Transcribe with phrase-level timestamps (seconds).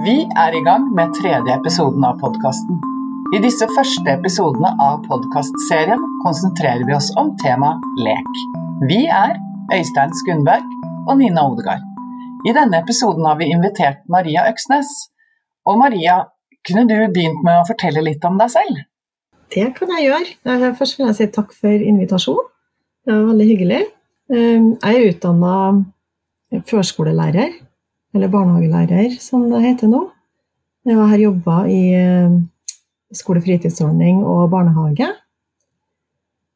[0.00, 2.78] Vi er i gang med tredje episoden av podkasten.
[3.36, 8.40] I disse første episodene av podkastserien konsentrerer vi oss om temaet lek.
[8.88, 9.36] Vi er
[9.76, 10.64] Øystein Skundberg
[11.04, 11.84] og Nina Odegaard.
[12.48, 14.88] I denne episoden har vi invitert Maria Øksnes.
[15.68, 16.16] Og Maria,
[16.64, 18.82] kunne du begynt med å fortelle litt om deg selv?
[19.52, 20.74] Det kan jeg gjøre.
[20.80, 22.48] Først vil jeg si takk for invitasjonen.
[23.04, 23.86] Det var veldig hyggelig.
[24.32, 25.56] Ehm, jeg er utdanna
[26.72, 27.58] førskolelærer
[28.14, 30.04] eller barnehagelærer, som det heter nå.
[30.88, 32.48] Jeg har jobba i skolefritidsordning
[33.20, 35.08] skole-fritidsordning og barnehage.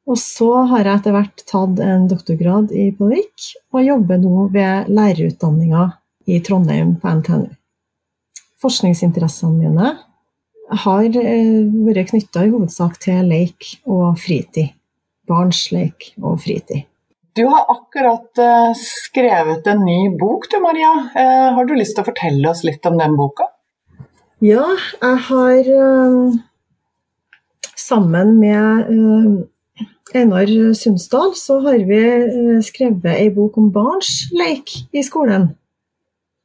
[0.04, 4.90] Og så har jeg etter hvert tatt en doktorgrad i pedagogikk, og jobber nå ved
[4.92, 5.84] lærerutdanninga
[6.28, 7.48] i Trondheim på NTNU.
[8.60, 9.94] Forskningsinteressene mine
[10.84, 14.72] har eh, vært knytta i hovedsak til leik og fritid.
[15.28, 16.84] Barns lek og fritid.
[17.34, 20.92] Du har akkurat uh, skrevet en ny bok du, Maria.
[21.16, 23.48] Uh, har du lyst til å fortelle oss litt om den boka?
[24.44, 24.68] Ja,
[25.00, 26.36] jeg har uh,
[27.74, 28.94] sammen med
[30.14, 32.00] Einar Sundsdal så har vi
[32.62, 35.50] skrevet ei bok om barns leik i skolen.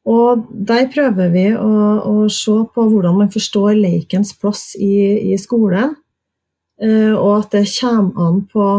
[0.10, 5.38] Og der prøver vi å, å se på hvordan man forstår leikens plass i, i
[5.38, 5.94] skolen.
[6.82, 8.72] Og at det kommer an på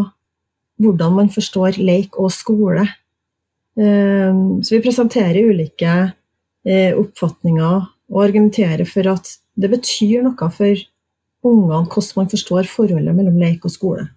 [0.80, 2.86] hvordan man forstår leik og skole.
[3.78, 5.92] Ehm, så vi presenterer ulike
[6.66, 7.76] eh, oppfatninger
[8.10, 10.86] og argumenterer for at det betyr noe for
[11.46, 14.08] ungene hvordan man forstår forholdet mellom leik og skole.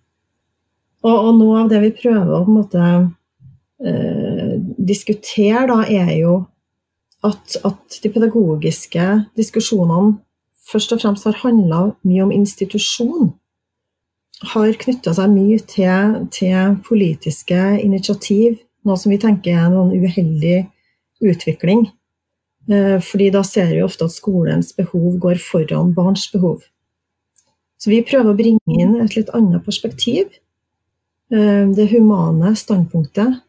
[1.03, 2.83] Og, og noe av det vi prøver å måte
[3.83, 6.37] eh, diskutere, da, er jo
[7.23, 9.07] at, at, de pedagogiske
[9.39, 10.17] diskusjonene
[10.67, 13.33] først og fremst har handla mye om institusjon
[14.41, 20.63] har knytta seg mye til, til, politiske initiativ, noe som vi tenker er en uheldig
[21.23, 21.87] utvikling.
[22.71, 26.63] Eh, fordi da ser vi ofte at skolens behov går foran barns behov.
[27.79, 30.31] Så vi prøver å bringe inn et litt annet perspektiv.
[31.31, 33.41] Eh, det humane standpunktet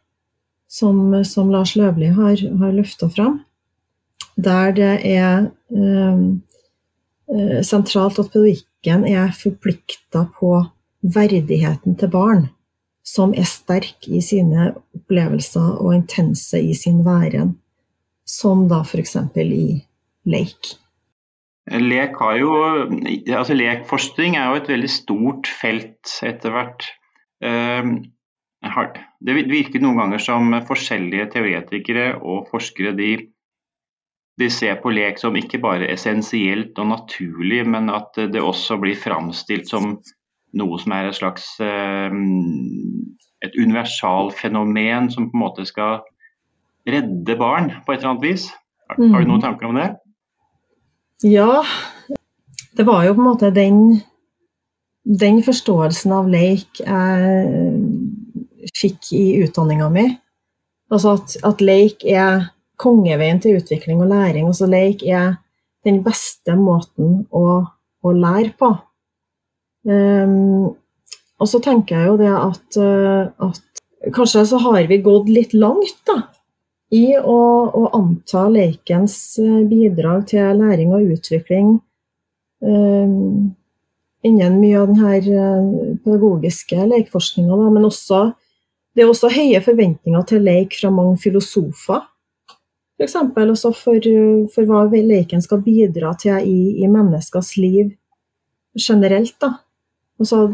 [0.70, 3.42] som, som Lars Løvli har, har løfta fram.
[4.34, 6.24] Der det er eh,
[7.34, 10.56] eh sentralt at pedagogikken er forplikta på
[11.04, 12.46] verdigheten til barn,
[13.04, 17.54] som er sterk i sine opplevelser og intense i sin væren,
[18.24, 19.18] som da f.eks.
[19.36, 19.84] i
[20.24, 20.72] leik.
[21.64, 22.50] Lek jo,
[23.32, 26.88] altså lekforskning er jo et veldig stort felt etter hvert.
[27.44, 27.94] Ehm,
[29.24, 33.10] det virker noen ganger som forskjellige teoretikere og forskere de,
[34.40, 38.98] de ser på lek som ikke bare essensielt og naturlig, men at det også blir
[38.98, 39.98] framstilt som
[40.54, 42.14] noe som er et slags eh,
[43.44, 46.00] et universalfenomen som på en måte skal
[46.88, 48.48] redde barn på et eller annet vis.
[48.88, 49.44] Har, har du noen mm.
[49.44, 49.90] tanker om det?
[51.24, 51.62] Ja,
[52.76, 53.78] det var jo på en måte den,
[55.04, 60.08] den forståelsen av leik jeg fikk i utdanninga mi.
[60.92, 62.50] Altså at, at leik er
[62.80, 64.48] kongeveien til utvikling og læring.
[64.50, 65.36] Altså leik er
[65.84, 67.62] den beste måten å,
[68.04, 68.74] å lære på.
[69.84, 70.72] Um,
[71.40, 75.52] og så tenker jeg jo det at, uh, at kanskje så har vi gått litt
[75.56, 76.22] langt da,
[76.94, 77.40] i å,
[77.74, 81.70] å anta lekens eh, bidrag til læring og utvikling
[82.62, 83.54] um,
[84.24, 87.58] innen mye av denne eh, pedagogiske lekeforskninga.
[87.74, 88.28] Men også,
[88.94, 92.04] det er også høye forventninger til lek fra mange filosofer.
[92.94, 93.16] F.eks.
[93.18, 94.06] også for,
[94.54, 97.90] for hva leken skal bidra til i, i menneskers liv
[98.78, 99.34] generelt.
[99.42, 99.56] da.
[100.20, 100.46] Altså,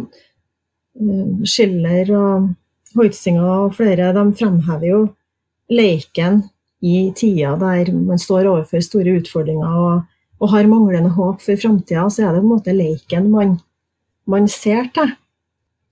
[1.46, 2.48] Schiller og
[2.96, 5.00] Hoitzinger og flere de fremhever jo
[5.70, 6.42] leken
[6.82, 10.02] i tida der man står overfor store utfordringer og,
[10.40, 13.58] og har manglende håp for framtida, så er det på en måte leken man,
[14.26, 15.12] man ser til.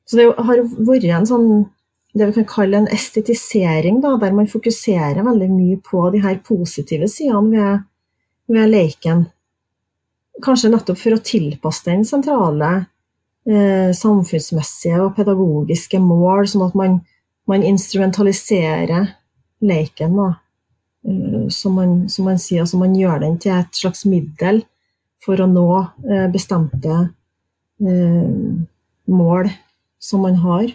[0.08, 1.50] Så det har vært en sånn
[2.16, 6.40] det vi kan kalle en estetisering, da, der man fokuserer veldig mye på de her
[6.44, 7.84] positive sidene ved,
[8.48, 9.26] ved leken.
[10.42, 12.72] Kanskje nettopp for å tilpasse den sentrale
[13.48, 16.98] eh, samfunnsmessige og pedagogiske mål, sånn at man,
[17.48, 19.12] man instrumentaliserer
[19.64, 20.28] leken, da.
[21.08, 24.62] Eh, som, man, som man sier, altså man gjør den til et slags middel
[25.24, 25.68] for å nå
[26.08, 26.98] eh, bestemte
[27.82, 28.28] eh,
[29.08, 29.50] mål
[29.98, 30.70] som man har,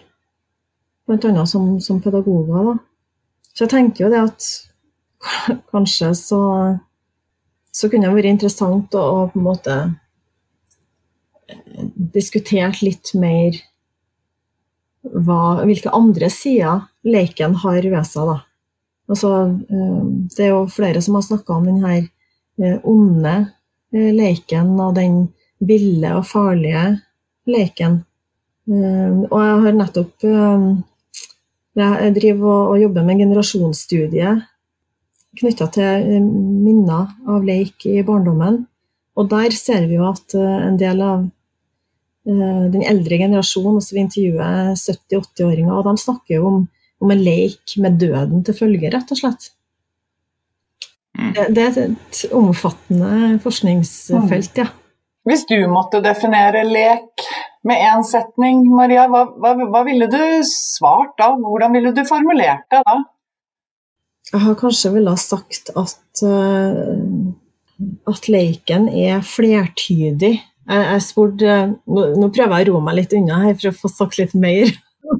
[1.08, 1.44] bl.a.
[1.46, 2.72] Som, som pedagoger.
[2.72, 2.74] Da.
[3.52, 4.48] Så jeg tenker jo det at
[5.72, 6.40] kanskje så,
[7.72, 9.76] så kunne det vært interessant å, på en måte
[12.14, 13.56] diskutert litt mer
[15.04, 18.30] hva, hvilke andre sider leken har ved seg.
[18.30, 18.38] Da.
[19.10, 19.32] Altså,
[19.68, 20.00] eh,
[20.36, 23.34] det er jo flere som har snakka om denne eh, onde
[23.92, 25.20] eh, leken og den
[25.64, 26.86] ville og farlige
[27.48, 28.02] leken.
[28.64, 30.24] Og jeg har nettopp
[31.74, 34.30] Jeg driver og, jobber med generasjonsstudie
[35.36, 36.22] knytta til
[36.64, 38.62] minner av leik i barndommen.
[39.14, 41.24] Og der ser vi jo at eh, en del av
[42.28, 46.62] eh, den eldre generasjonen, altså vi intervjuer 70-80-åringer, og de snakker jo om,
[47.02, 49.50] om, en leik med døden til følge, rett og slett.
[51.14, 51.30] Mm.
[51.36, 54.70] Det, det er et omfattende forskningsfelt, ja.
[55.24, 57.22] Hvis du måtte definere lek
[57.64, 61.30] med én setning, Maria, hva, hva, hva, ville du svart da?
[61.40, 62.98] Hvordan ville du formulert det da?
[64.32, 66.92] Jeg har kanskje ville ha sagt at, uh,
[68.10, 70.34] at leiken er flertydig.
[70.64, 73.78] Jeg, jeg spurte, nå, nå, prøver jeg å roe meg litt unna her for å
[73.82, 74.70] få sagt litt mer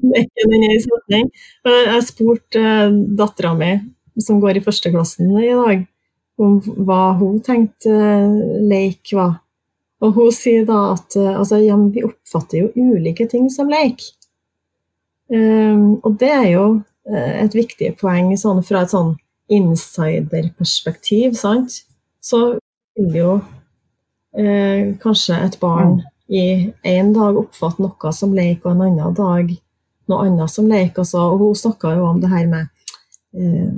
[0.87, 1.31] setning.
[1.69, 3.73] Jeg spurte uh, dattera mi,
[4.23, 5.85] som går i førsteklassen i dag,
[6.41, 9.41] om hva hun tenkte uh, leik var.
[10.05, 14.03] Og hun sier da at altså, ja, vi oppfatter jo ulike ting som leik.
[15.33, 16.65] Um, og det er jo
[17.05, 19.13] Eh, et viktig poeng sånn, fra et sånn
[19.53, 21.83] insiderperspektiv, sant?
[22.25, 22.41] Så
[22.97, 23.33] vil jo
[24.39, 26.05] eh, kanskje et barn mm.
[26.33, 26.45] i
[26.95, 29.53] en dag oppfatte noe som lek, og en annen dag
[30.11, 30.99] noe annet som lek.
[31.01, 32.71] Og, og hun snakka jo om det her med
[33.37, 33.77] eh,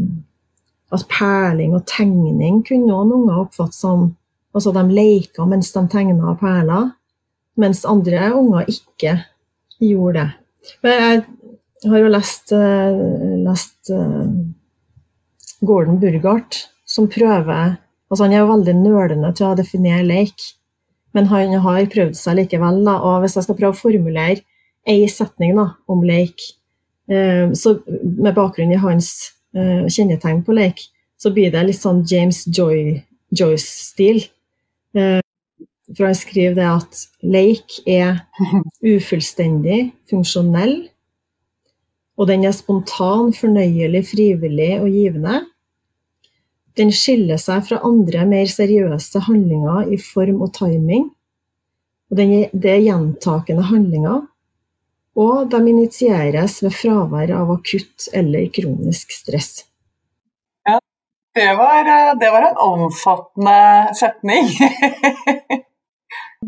[0.94, 4.12] at perling og tegning kunne noen unger oppfatte som
[4.56, 6.86] Altså de leka mens de tegna perler,
[7.60, 9.10] mens andre unger ikke
[9.84, 10.30] gjorde det.
[10.80, 14.24] Men jeg har jo lest, uh, lest uh,
[15.60, 17.76] Gordon Burghardt, som prøver
[18.10, 20.44] altså Han er jo veldig nølende til å definere leik,
[21.16, 22.82] men han har prøvd seg likevel.
[22.86, 24.44] Da, og Hvis jeg skal prøve å formulere
[24.86, 26.42] ei setning da, om leik,
[27.10, 30.82] eh, så med bakgrunn i hans kjennetegn på leik,
[31.16, 32.98] så blir det litt sånn James Joy,
[33.32, 34.18] Joyce-stil.
[34.92, 38.20] For han skriver det at leik er
[38.84, 40.76] ufullstendig, funksjonell,
[42.16, 45.42] og den er spontan, fornøyelig, frivillig og givende.
[46.76, 51.08] Den skiller seg fra andre, mer seriøse handlinger i form og timing.
[52.10, 54.26] Og det er gjentakende handlinger.
[55.16, 59.64] Og de initieres ved fravær av akutt eller kronisk stress.
[60.68, 60.76] Ja,
[61.38, 61.88] det var,
[62.20, 63.56] det var en omfattende
[63.96, 64.52] setning.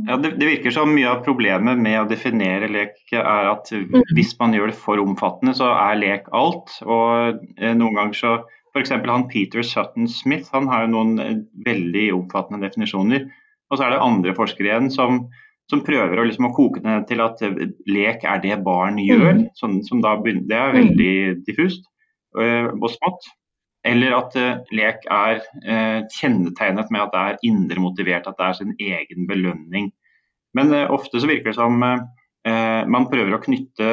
[0.06, 4.04] Ja, det, det, virker som mye av problemet med å definere lek er at mm.
[4.14, 6.76] hvis man gjør det for omfattende, så er lek alt.
[6.84, 8.34] Og eh, noen ganger så
[8.74, 8.94] F.eks.
[8.94, 11.36] han Peter Sutton Smith han har jo noen eh,
[11.66, 13.28] veldig omfattende definisjoner.
[13.68, 15.24] Og så er det andre forskere igjen som,
[15.70, 19.32] som prøver å, liksom, å koke ned til at eh, lek er det barn gjør.
[19.40, 19.44] Mm.
[19.58, 21.16] Som, som da det er veldig
[21.48, 21.84] diffust
[22.38, 23.32] øh, og smått.
[23.86, 28.46] Eller at uh, lek er uh, kjennetegnet med at det er indre motivert, at det
[28.48, 29.92] er sin egen belønning.
[30.58, 31.78] Men uh, ofte så virker det som
[32.88, 33.86] man prøver å knytte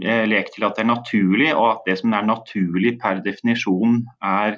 [0.00, 4.56] lek til at det er naturlig, og at det som er naturlig per definisjon er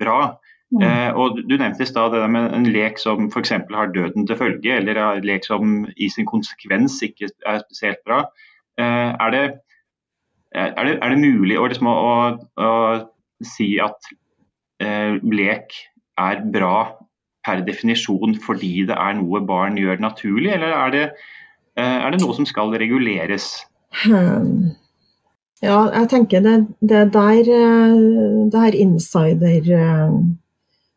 [0.00, 0.36] bra.
[0.70, 1.16] Mm.
[1.18, 3.50] og Du nevnte i stad en lek som f.eks.
[3.74, 8.22] har døden til følge, eller en lek som i sin konsekvens ikke er spesielt bra.
[8.78, 9.42] er, det,
[10.54, 12.14] er, det, er det mulig å, liksom, å,
[12.56, 12.70] å
[13.44, 14.12] si at
[14.82, 15.76] eh, lek
[16.20, 16.76] er bra
[17.46, 21.04] per definisjon fordi det er noe barn gjør naturlig, eller er det,
[21.80, 23.52] eh, er det noe som skal reguleres?
[23.90, 24.70] Hmm.
[25.60, 27.96] Ja, jeg tenker det, det der eh,
[28.52, 30.14] det her insider eh,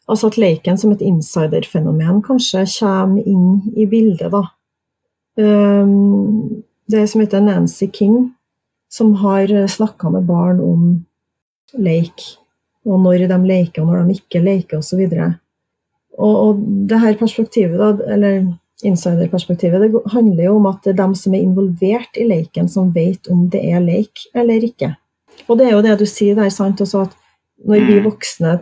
[0.08, 4.42] Altså at leken som et insiderfenomen kanskje kommer inn i bildet, da.
[5.40, 8.34] Um, det som heter Nancy King,
[8.92, 11.06] som har snakka med barn om
[11.74, 12.26] leik.
[12.86, 15.08] Og når de leker, og når de ikke leker, osv.
[15.08, 15.32] Og,
[16.20, 16.60] og, og
[16.90, 18.44] det her perspektivet, da, eller
[18.88, 22.92] insiderperspektivet, det handler jo om at det er dem som er involvert i leiken, som
[22.96, 24.94] vet om det er leik eller ikke.
[25.48, 27.18] Og det er jo det du sier der, sant, også at
[27.64, 28.06] når vi mm.
[28.08, 28.54] voksne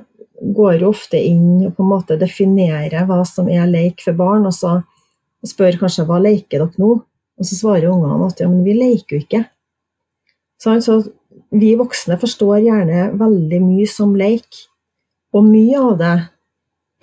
[0.55, 4.47] går jo ofte inn og på en måte definerer hva som er leik for barn,
[4.49, 4.79] og så
[5.47, 6.95] spør kanskje hva leker dere nå?
[7.41, 9.45] Og så svarer ungene at ja, men vi leker jo ikke.
[10.61, 10.99] Så
[11.57, 14.65] vi voksne forstår gjerne veldig mye som leik,
[15.33, 16.15] og mye av det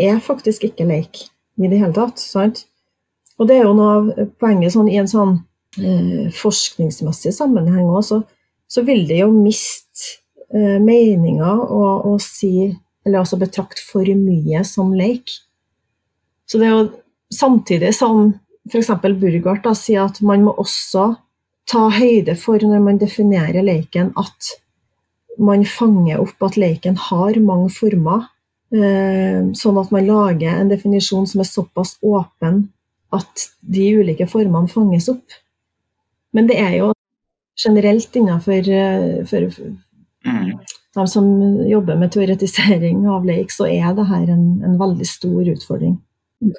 [0.08, 1.25] er faktisk ikke leik
[1.58, 2.20] i det hele tatt.
[2.22, 2.66] sant?
[3.38, 4.09] Og det er jo noe av
[4.40, 5.37] poenget sånn, i en sånn
[5.78, 8.21] eh, forskningsmessig sammenheng òg, så,
[8.71, 10.18] så, vil det jo miste
[10.54, 12.71] eh, meninga å, si
[13.07, 15.30] Eller altså betrakte for mye som leik.
[16.45, 16.88] Så det er jo
[17.33, 18.35] samtidig som
[18.68, 18.90] f.eks.
[19.00, 21.14] Burghardt sier at man må også
[21.68, 24.50] ta høyde for når man definerer leiken, at
[25.40, 28.26] man fanger opp at leiken har mange former,
[28.68, 32.66] Eh, sånn at man lager en definisjon som er såpass åpen
[33.14, 35.36] at de ulike formene fanges opp.
[36.36, 36.92] Men det er jo
[37.58, 39.48] generelt innenfor eh, for,
[40.26, 40.50] mm.
[40.94, 41.30] de som
[41.68, 45.98] jobber med teoretisering av leik, så er det her en, en veldig stor utfordring.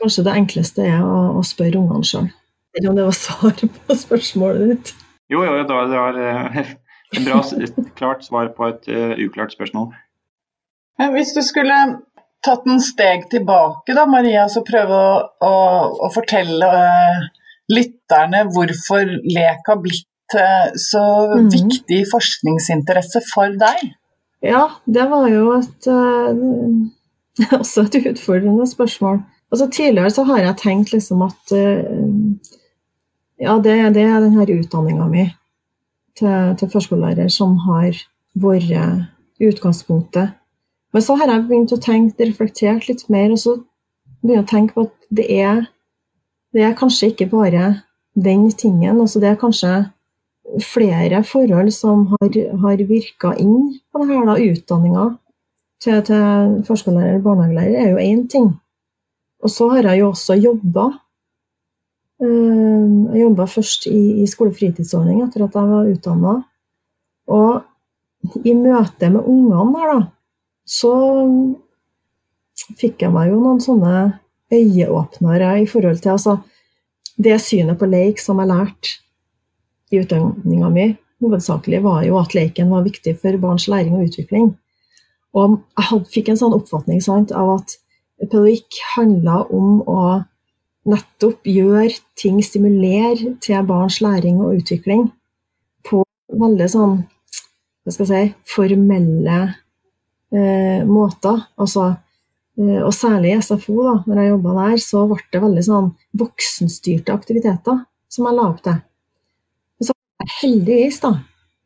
[0.01, 2.27] Kanskje det enkleste er å, å spørre ungene sjøl.
[2.77, 3.55] Eller om det var svar
[3.87, 4.93] på spørsmålet ditt?
[5.29, 6.19] Jo, jo, det var, det var
[6.65, 7.41] et bra,
[7.97, 9.91] klart svar på et uh, uklart spørsmål.
[11.13, 11.75] Hvis du skulle
[12.45, 15.55] tatt en steg tilbake, da, Maria, så prøve å, å,
[16.07, 17.25] å fortelle uh,
[17.71, 20.05] lytterne hvorfor lek har blitt
[20.77, 21.01] så
[21.33, 21.47] mm.
[21.49, 23.79] viktig forskningsinteresse for deg?
[24.45, 25.87] Ja, det var jo et,
[27.57, 29.23] også et utfordrende spørsmål.
[29.49, 31.55] Altså, tidligere så har jeg tenkt liksom at
[33.41, 35.25] ja, det, det er denne utdanninga mi
[36.19, 37.97] til, til førskolelærer som har
[38.37, 39.09] vært
[39.41, 40.35] utgangspunktet.
[40.93, 43.55] Men så har jeg begynt å tenke, reflektert litt mer, og så
[44.25, 45.63] jeg å tenke på at det er,
[46.53, 47.69] det er kanskje ikke bare
[48.17, 48.99] den tingen.
[48.99, 49.73] Altså det er kanskje
[50.65, 54.25] flere forhold som har, har virka inn på det her.
[54.27, 55.05] da, Utdanninga
[55.79, 58.49] til, til førskolelærer eller barnehagelærer er jo én ting.
[59.45, 60.89] Og så har jeg jo også jobba
[62.19, 66.33] Eh, jeg jobba først i, i skolefritidsordning etter at jeg var utdanna.
[67.31, 69.99] Og i møte med ungene der, da,
[70.69, 70.93] så
[72.77, 73.95] fikk jeg meg jo noen sånne
[74.53, 76.37] øyeåpnere i forhold til altså,
[77.17, 78.97] det synet på leik som jeg lærte
[79.89, 80.87] i utdanninga mi,
[81.23, 84.51] hovedsakelig var jo at leiken var viktig for barns læring og utvikling.
[85.33, 87.75] Og jeg hadde, fikk en sånn oppfatning sant, av at
[88.21, 90.03] pedagogikk handla om å
[90.89, 95.09] nettopp gjøre ting, stimulere til barns læring og utvikling
[95.87, 96.99] på veldig sånn
[97.83, 99.39] hva skal jeg si, formelle
[100.33, 101.45] eh, måter.
[101.59, 101.89] Altså,
[102.59, 105.89] eh, og særlig i SFO, da når jeg jobba der, så ble det veldig sånn
[106.19, 108.79] voksenstyrte aktiviteter som jeg la opp til.
[109.85, 109.95] Så
[110.41, 111.13] heldigvis da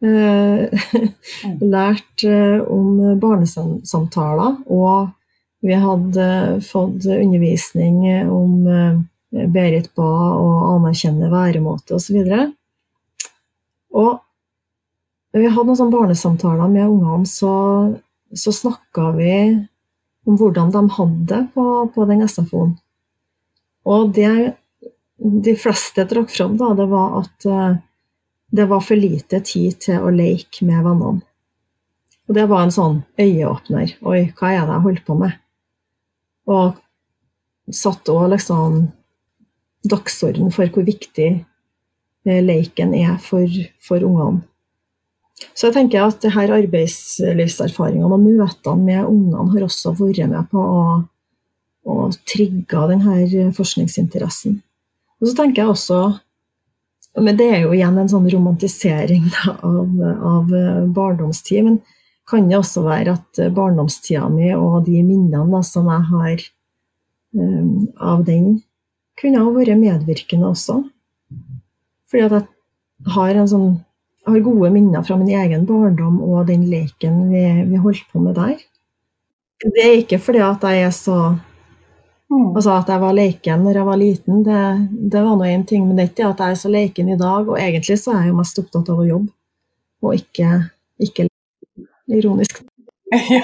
[0.03, 0.85] eh,
[1.75, 5.13] lært eh, om barnesamtaler, og
[5.63, 6.27] vi hadde
[6.67, 9.01] fått undervisning om eh,
[9.33, 10.05] Berit ba
[10.37, 12.19] og anerkjenne væremåte osv.
[13.97, 17.53] Og, og vi hadde noen sånne barnesamtaler med ungene, så,
[18.35, 19.35] så snakka vi
[20.25, 22.75] om hvordan de hadde det på, på den SFO-en.
[23.83, 24.55] Og det
[25.23, 27.75] de fleste trakk fram, da, det var at uh,
[28.53, 31.23] det var for lite tid til å leke med vennene.
[32.27, 33.97] Og det var en sånn øyeåpner.
[34.07, 35.39] Oi, hva er det jeg holder på med?
[36.47, 36.77] Og
[37.73, 38.85] satt òg liksom
[39.87, 41.29] dagsorden for hvor viktig
[42.23, 43.47] leken leiken er for,
[43.83, 44.45] for ungene.
[45.53, 50.51] Så jeg tenker at det her arbeidslivserfaringene og møtene med ungene har også vært med
[50.51, 50.83] på å,
[51.89, 51.97] å
[52.29, 54.61] trigge denne forskningsinteressen.
[55.21, 56.03] Og så tenker jeg også
[57.21, 60.53] men Det er jo igjen en sånn romantisering av, av
[60.95, 61.67] barndomstid.
[61.67, 61.75] Men
[62.29, 66.45] kan det også være at barndomstida mi og de minnene som jeg har
[67.37, 68.55] um, av den,
[69.19, 70.79] kunne ha vært medvirkende også.
[72.09, 73.69] Fordi at jeg har, en sånn,
[74.25, 78.37] har gode minner fra min egen barndom og den leken vi, vi, holdt på med
[78.39, 78.55] der.
[79.63, 82.55] Det er ikke fordi at jeg er så mm.
[82.55, 84.63] Altså at jeg var leken når jeg var liten, det,
[85.11, 85.87] det var nå én ting.
[85.87, 87.49] Men det er ikke at jeg er så leken i dag.
[87.49, 89.31] Og egentlig så er jeg jo mest opptatt av å jobbe,
[90.03, 90.49] og ikke,
[91.03, 91.27] ikke
[92.07, 92.63] ironisk.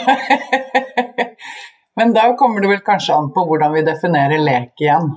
[1.99, 5.11] Men da kommer det vel kanskje an på hvordan vi definerer lek igjen.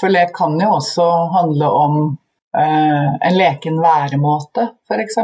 [0.00, 2.16] For lek kan jo også handle om
[2.56, 5.18] en leken væremåte, f.eks.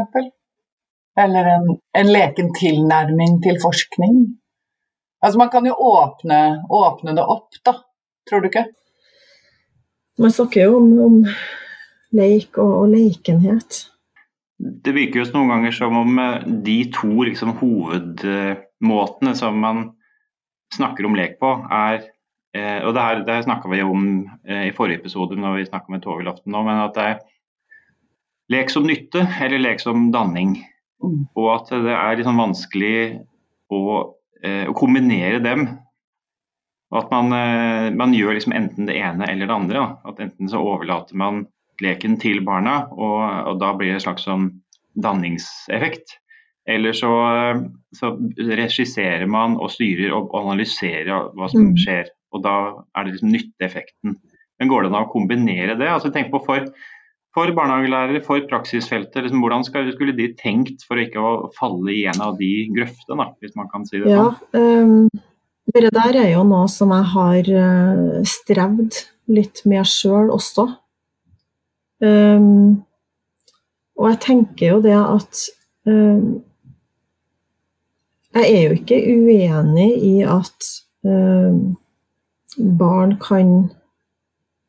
[1.19, 1.65] Eller en,
[1.97, 4.21] en, leken tilnærming til forskning.
[5.23, 7.77] Altså Man kan jo åpne, åpne det opp, da.
[8.29, 8.65] Tror du ikke?
[10.19, 11.19] Man snakker jo om, om
[12.13, 13.83] leik og, og, lekenhet.
[14.57, 19.87] Det virker jo noen ganger som om eh, de to liksom, hovedmåtene som man
[20.73, 22.05] snakker om lek på, er
[22.53, 24.09] Eh, og Det her, det her snakka vi om
[24.45, 27.21] eh, i forrige episode når vi snakka med Togelaften nå, men at det er
[28.53, 30.57] lek som nytte eller lek som danning.
[31.03, 31.23] Mm.
[31.35, 32.97] Og at det er liksom vanskelig
[33.73, 33.79] å,
[34.43, 35.65] eh, å, kombinere dem.
[36.93, 39.79] Og at man, eh, man, gjør liksom enten det ene eller det andre.
[39.79, 40.11] Da.
[40.11, 41.45] At Enten så overlater man
[41.81, 44.51] leken til barna, og, og da blir det en slags sånn
[44.93, 46.19] danningseffekt.
[46.69, 47.63] Eller så, eh,
[47.97, 51.79] så regisserer man og styrer og analyserer hva som mm.
[51.81, 52.57] skjer og da
[52.97, 54.17] er det liksom nytteeffekten.
[54.59, 55.89] Men går det an å kombinere det?
[55.89, 56.67] Altså tenk på For,
[57.33, 62.03] for barnehagelærere, for praksisfeltet, liksom, hvordan skal, skulle de tenkt for ikke å falle i
[62.09, 65.07] en av de grøftene, hvis man kan si det ja, sånn?
[65.13, 65.23] Um,
[65.73, 70.67] Det der er jo noe som jeg har uh, strevd litt med sjøl også.
[72.03, 72.83] Um,
[73.95, 75.43] og jeg tenker jo det at
[75.87, 76.41] um,
[78.33, 80.67] Jeg er jo ikke uenig i at
[81.05, 81.77] um,
[82.57, 83.71] barn kan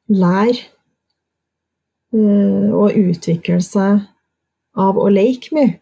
[0.08, 0.56] lære
[2.14, 4.02] uh, og utvikle seg
[4.74, 5.78] av å leke mye.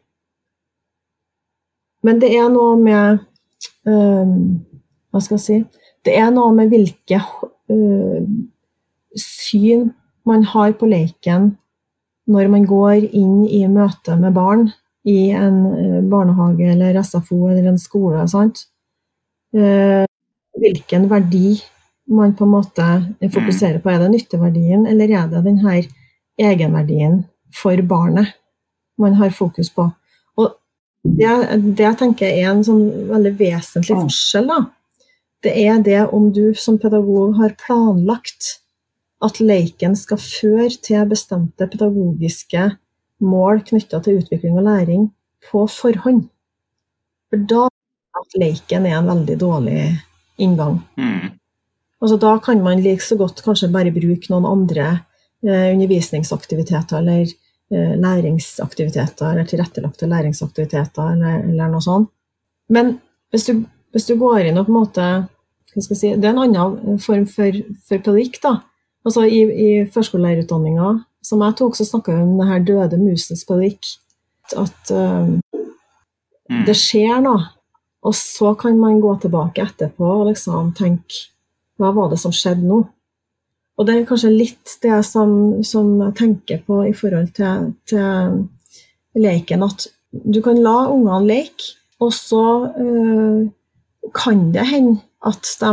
[2.02, 3.20] Men det er noe med
[3.86, 4.58] um,
[5.12, 5.58] Hva skal jeg si
[6.02, 7.20] Det er noe med hvilke
[7.70, 8.22] uh,
[9.14, 9.92] syn
[10.26, 11.52] man har på leken
[12.30, 14.68] når man går inn i møte med barn
[15.06, 15.56] i en
[16.10, 18.22] barnehage eller SFO eller en skole.
[18.30, 18.60] Sant?
[19.50, 21.56] Hvilken verdi
[22.14, 22.86] man på en måte
[23.32, 23.90] fokuserer på.
[23.90, 25.80] Er det nytteverdien, eller er det denne
[26.40, 27.22] egenverdien
[27.54, 28.34] for barnet
[29.00, 29.88] man har fokus på?
[31.02, 31.26] Det,
[31.76, 34.58] det jeg tenker er en sånn veldig vesentlig forskjell, da,
[35.42, 38.52] det er det om du som pedagog har planlagt
[39.22, 42.68] at leiken skal føre til bestemte pedagogiske
[43.22, 45.08] mål knytta til utvikling og læring
[45.50, 46.24] på forhånd.
[47.30, 47.66] For da
[48.20, 49.82] at leiken er en veldig dårlig
[50.42, 50.80] inngang.
[50.98, 51.32] Mm.
[52.02, 54.88] Altså, da kan man like så godt kanskje bare bruke noen andre
[55.46, 57.30] eh, undervisningsaktiviteter eller
[57.72, 62.10] Eh, læringsaktiviteter eller tilrettelagte læringsaktiviteter eller, eller noe sånt.
[62.68, 62.98] Men
[63.32, 63.62] hvis du,
[63.94, 65.06] hvis du, går inn og på en måte
[65.80, 68.42] si, Det er en annen form for, for pedagogikk.
[68.42, 68.58] da.
[69.06, 70.90] Altså I, i førskolelærerutdanninga
[71.24, 73.88] som jeg tok, så snakka vi om det her døde musens pedagogikk.
[74.52, 75.40] At um,
[76.66, 77.46] det skjer noe,
[78.04, 81.31] og så kan man gå tilbake etterpå og liksom tenke
[81.82, 82.82] Hva var det som skjedde nå?
[83.78, 88.42] Og det er kanskje litt det som, som jeg tenker på i forhold til, til,
[89.18, 91.72] leken, at du kan la ungene leke,
[92.02, 92.44] og så
[92.80, 93.48] øh,
[94.16, 95.72] kan det hende at de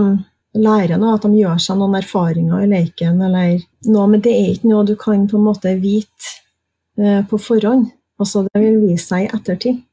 [0.59, 4.51] lærer noe, at de gjør seg noen erfaringer i leken, eller noe, men det er
[4.53, 6.35] ikke noe du kan på en måte vite
[6.99, 7.89] øh, på forhånd.
[8.19, 9.83] Altså, det vil vise seg i ettertid.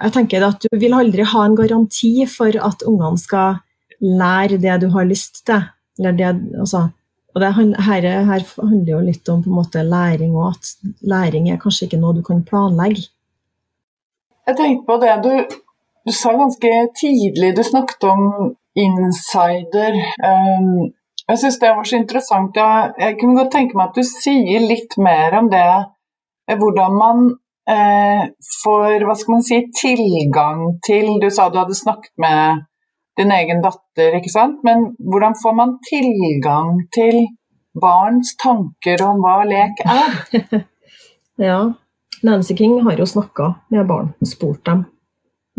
[0.00, 3.60] Jeg tenker at Du vil aldri ha en garanti for at ungene skal
[4.00, 5.62] lære det du har lyst til.
[5.98, 6.88] det, altså,
[7.34, 11.86] og det, her, her, handler jo litt om måte læring, og at læring er kanskje
[11.86, 13.08] ikke noe du kan planlegge.
[14.46, 15.58] Jeg tenkte på det du,
[16.06, 18.22] du sa ganske tidlig, du snakket om
[18.74, 20.00] insider.
[20.26, 20.90] Um,
[21.28, 22.56] jeg syns det var så interessant.
[22.56, 25.68] Jeg, jeg, kunne godt tenke meg at du sier litt mer om det.
[26.50, 27.20] Hvordan man
[27.70, 28.24] eh,
[28.64, 32.64] får hva skal man si, tilgang til Du sa du hadde snakket med
[33.18, 34.60] din egen datter, ikke sant.
[34.66, 37.24] Men hvordan får man tilgang til
[37.80, 40.64] barns tanker om hva lek er?
[41.48, 41.60] ja,
[42.26, 44.86] Nancy King har jo snakka med barn spurt dem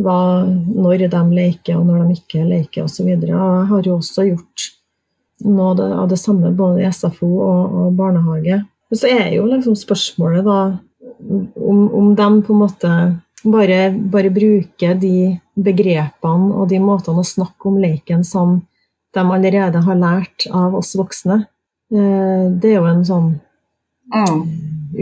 [0.02, 3.10] hva, når de leker og når de ikke leker osv.
[3.12, 4.68] Jeg har jo også gjort
[5.46, 8.62] noe av det samme både i SFO og, og barnehage.
[8.94, 10.60] Så er jo liksom spørsmålet da
[11.22, 12.94] om, om de på en måte
[13.44, 15.16] bare, bare bruke de
[15.56, 18.60] begrepene og de måtene å snakke om leken som
[19.16, 21.42] de allerede har lært av oss voksne.
[21.92, 23.30] Eh, det er jo en sånn
[24.14, 24.44] mm.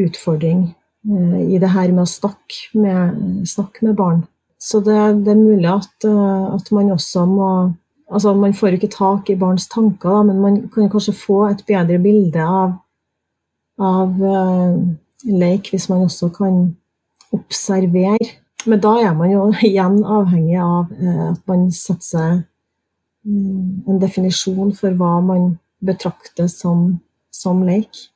[0.06, 4.24] utfordring eh, i det her med å snakke med, snakke med barn.
[4.60, 7.52] Så det, det, er mulig at, eh, at, man også må
[8.10, 11.44] Altså, man får jo ikke tak i barns tanker, da, men man kan kanskje få
[11.46, 12.72] et bedre bilde av,
[13.78, 14.80] av uh,
[15.30, 16.72] leik hvis man også kan
[17.36, 18.18] observere.
[18.68, 22.32] Men da er man jo igjen avhengig av eh, at man setter seg
[23.26, 25.54] mm, en definisjon for hva man
[25.86, 27.00] betrakter som,
[27.32, 28.08] som leik.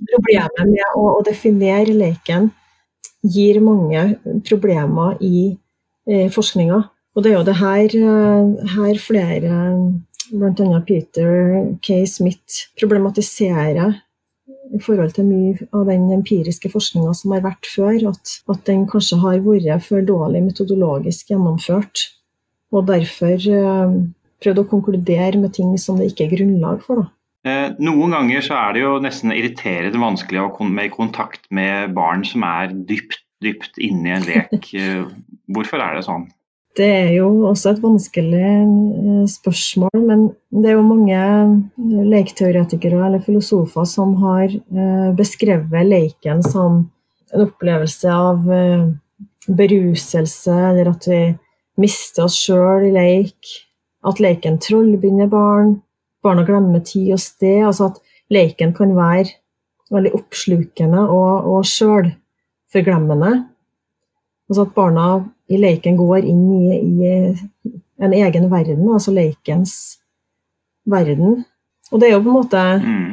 [0.00, 2.48] Problemet med å, definere leken
[3.20, 4.04] gir mange
[4.48, 5.50] problemer i
[6.08, 6.80] eh, forskninga.
[7.16, 9.56] Og det er jo det her, eh, her flere,
[10.30, 10.80] bl.a.
[10.86, 11.32] Peter
[11.84, 12.04] K.
[12.08, 13.98] Smith, problematiserer
[14.74, 18.86] i forhold til mye av den empiriske forskninga som har vært før, at, at, den
[18.90, 22.06] kanskje har vært for dårlig metodologisk gjennomført.
[22.70, 23.96] Og derfor eh,
[24.42, 27.08] prøvd å konkludere med ting som det ikke er grunnlag for.
[27.48, 31.94] Eh, noen ganger så er det jo nesten irriterende vanskelig å komme i kontakt med
[31.96, 34.70] barn som er dypt, dypt inne i en lek.
[34.80, 35.02] Eh,
[35.50, 36.28] hvorfor er det sånn?
[36.78, 43.00] Det er jo også et vanskelig eh, spørsmål, men det er jo mange eh, lekteoretikere
[43.08, 46.84] eller filosofer som har eh, beskrevet leken som
[47.34, 48.46] en opplevelse av
[49.46, 51.20] beruselse, eller at vi
[51.80, 53.52] mister oss sjøl i leik.
[54.06, 55.76] At leken trollbinder barn.
[56.24, 57.60] Barna glemmer tid og sted.
[57.68, 58.00] Altså at
[58.32, 59.28] leken kan være
[59.94, 63.32] veldig oppslukende og, og sjølforglemmende.
[64.50, 65.06] Altså at barna
[65.50, 69.74] i leken går inn i, i, en egen verden, altså lekens
[70.88, 71.42] verden.
[71.90, 73.10] Og det er jo på en måte mm.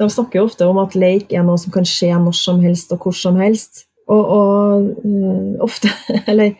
[0.00, 2.90] De snakker jo ofte om at lek er noe som kan skje når som helst
[2.94, 3.84] og hvor som helst.
[4.10, 5.92] Og, og uh, ofte
[6.30, 6.56] Eller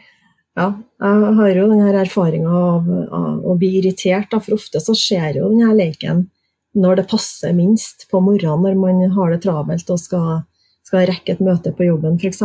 [0.55, 0.67] ja,
[1.01, 5.41] jeg har jo denne erfaringa av, av, å bli irritert, da, for ofte så skjer
[5.41, 6.27] jo denne leken
[6.77, 10.45] når det passer minst på morgenen, når man har det travelt og skal,
[10.85, 12.45] skal rekke et møte på jobben f.eks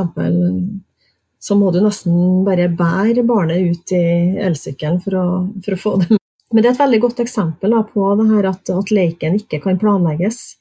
[1.40, 4.06] så må du nesten bare bære barnet ut i
[4.48, 5.18] elsykkelen for,
[5.66, 6.24] for, å få det med.
[6.54, 9.60] Men det er et veldig godt eksempel da, på det her at, at, leken ikke
[9.66, 10.58] kan planlegges.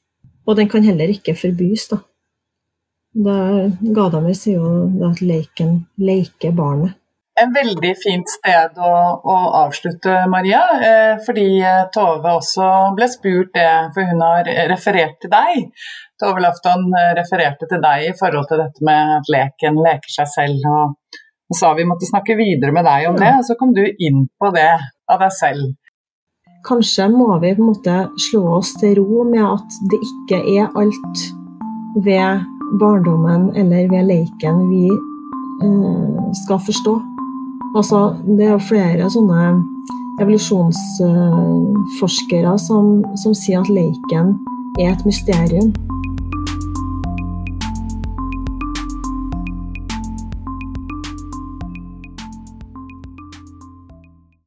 [0.46, 1.88] Og den kan heller ikke forbys.
[1.92, 2.00] da.
[3.16, 6.98] Gadamer sier jo at leken leker barnet.
[7.36, 10.62] En veldig fint sted å, å avslutte, Maria.
[10.80, 11.60] Eh, fordi
[11.92, 15.66] Tove også ble spurt det, for hun har referert til deg.
[16.16, 20.30] Tove Lafton eh, refererte til deg i forhold til dette med at leken leker seg
[20.32, 20.64] selv.
[20.64, 20.96] og,
[21.46, 24.24] og sa vi måtte snakke videre med deg om det, og så kom du inn
[24.40, 24.72] på det
[25.12, 25.74] av deg selv.
[26.66, 30.72] Kanskje må vi på en måte slå oss til ro med at det ikke er
[30.74, 31.26] alt
[32.02, 32.42] ved
[32.80, 36.96] barndommen eller ved leken vi øh, skal forstå.
[37.74, 39.62] Altså, det er flere sånne
[40.22, 44.38] evolusjonsforskere som, som sier at leken
[44.80, 45.72] er et mysterium.